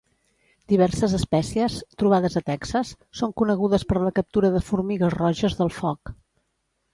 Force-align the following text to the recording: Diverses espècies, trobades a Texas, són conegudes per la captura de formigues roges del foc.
Diverses 0.71 1.11
espècies, 1.17 1.75
trobades 2.03 2.37
a 2.41 2.43
Texas, 2.47 2.93
són 3.19 3.35
conegudes 3.43 3.85
per 3.93 4.01
la 4.07 4.13
captura 4.21 4.51
de 4.57 4.63
formigues 4.71 5.15
roges 5.19 5.59
del 5.61 5.73
foc. 5.83 6.15